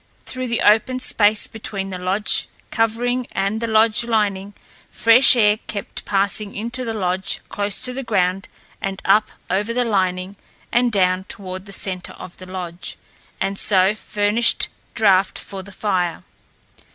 [0.25, 4.55] Through the open space between the lodge covering and the lodge lining,
[4.89, 8.47] fresh air kept passing into the lodge close to the ground
[8.81, 10.37] and up over the lining
[10.71, 12.97] and down toward the centre of the lodge,
[13.39, 16.23] and so furnished draught for the fire.